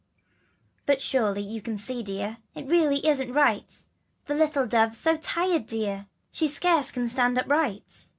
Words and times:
And 0.87 0.99
surely 0.99 1.43
you 1.43 1.61
can 1.61 1.77
see 1.77 2.01
dear, 2.01 2.39
It 2.55 2.65
really 2.71 3.05
isn't 3.07 3.33
right, 3.33 3.71
The 4.25 4.33
little 4.33 4.65
dove's 4.65 4.97
so 4.97 5.15
tired 5.15 5.67
dear, 5.67 6.07
She 6.31 6.47
scarce 6.47 6.89
can 6.91 7.07
stand 7.07 7.37
upright. 7.37 8.09